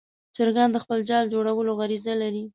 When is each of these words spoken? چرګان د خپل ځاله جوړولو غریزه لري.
چرګان 0.35 0.69
د 0.71 0.77
خپل 0.83 0.99
ځاله 1.09 1.31
جوړولو 1.33 1.71
غریزه 1.79 2.13
لري. 2.21 2.43